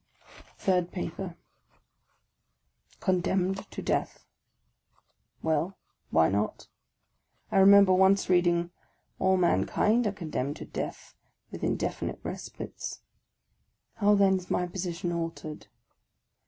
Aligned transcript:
THIRD 0.57 0.91
PAPER 0.91 1.37
C" 2.93 2.97
ONDEMNED 3.07 3.69
to 3.69 3.81
death! 3.83 4.25
Well, 5.43 5.77
why 6.09 6.27
not? 6.27 6.67
I 7.51 7.59
remember 7.59 7.93
once 7.93 8.27
reading," 8.27 8.71
All 9.19 9.37
man 9.37 9.69
Id 9.69 9.93
nd 9.99 10.07
are 10.07 10.11
condemned 10.11 10.55
to 10.55 10.65
death, 10.65 11.13
with 11.51 11.63
indefinite 11.63 12.19
respites." 12.23 13.03
How 13.97 14.15
then 14.15 14.37
is 14.37 14.49
my 14.49 14.65
position 14.65 15.11
altered? 15.11 15.67